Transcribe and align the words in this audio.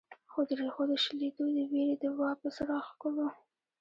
خو 0.31 0.39
د 0.47 0.49
ريښو 0.59 0.83
د 0.91 0.93
شلېدو 1.03 1.43
د 1.55 1.59
وېرې 1.71 1.95
د 2.03 2.05
واپس 2.19 2.55
راښکلو 2.69 3.27